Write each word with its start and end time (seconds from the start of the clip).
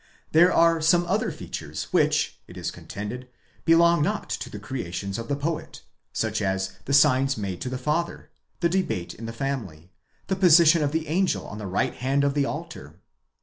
There 0.31 0.51
are 0.51 0.81
some 0.81 1.05
other 1.05 1.29
features 1.31 1.83
which, 1.93 2.39
it 2.47 2.57
is 2.57 2.71
contended, 2.71 3.27
belong 3.65 4.01
not 4.01 4.31
to 4.31 4.49
the 4.49 4.57
creations 4.57 5.19
of 5.19 5.27
the 5.27 5.35
poet; 5.35 5.83
such 6.11 6.41
as, 6.41 6.73
the 6.85 6.91
signs 6.93 7.37
made 7.37 7.61
to 7.61 7.69
the 7.69 7.77
father, 7.77 8.31
the 8.61 8.69
debate 8.69 9.13
in 9.13 9.27
the 9.27 9.31
family, 9.31 9.91
the 10.25 10.35
position 10.35 10.81
of 10.81 10.91
the 10.91 11.07
angel 11.07 11.45
on 11.45 11.59
the 11.59 11.67
right 11.67 11.93
hand 11.93 12.23
of 12.23 12.33
the 12.33 12.45
altar. 12.45 12.99